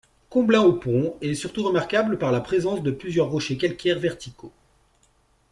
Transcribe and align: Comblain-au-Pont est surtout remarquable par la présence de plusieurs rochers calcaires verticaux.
Comblain-au-Pont 0.31 1.15
est 1.21 1.35
surtout 1.35 1.61
remarquable 1.61 2.17
par 2.17 2.31
la 2.31 2.41
présence 2.41 2.81
de 2.81 2.89
plusieurs 2.89 3.29
rochers 3.29 3.57
calcaires 3.59 3.99
verticaux. 3.99 4.51